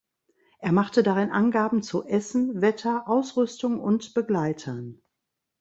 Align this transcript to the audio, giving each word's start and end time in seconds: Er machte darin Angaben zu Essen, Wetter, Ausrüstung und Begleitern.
Er 0.57 0.71
machte 0.71 1.03
darin 1.03 1.29
Angaben 1.29 1.83
zu 1.83 2.03
Essen, 2.03 2.59
Wetter, 2.59 3.07
Ausrüstung 3.07 3.79
und 3.79 4.15
Begleitern. 4.15 4.99